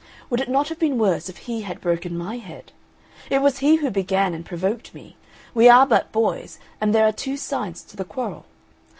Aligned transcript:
Would 0.31 0.39
it 0.41 0.49
not 0.49 0.69
have 0.69 0.79
been 0.79 0.97
worse 0.97 1.29
if 1.29 1.37
he 1.37 1.61
had 1.61 1.79
broken 1.79 2.17
my 2.17 2.37
head? 2.39 2.71
It 3.29 3.39
was 3.39 3.59
he 3.59 3.75
who 3.75 3.91
began 3.91 4.33
and 4.33 4.43
provoked 4.43 4.95
me. 4.95 5.15
We 5.53 5.69
are 5.69 5.85
but 5.85 6.11
boys, 6.11 6.57
and 6.81 6.91
there 6.91 7.05
are 7.05 7.11
two 7.13 7.37
sides 7.37 7.83
to 7.83 7.95
the 7.95 8.03
quarrel. 8.03 8.45